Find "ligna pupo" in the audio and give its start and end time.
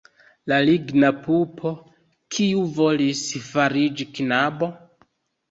0.69-1.73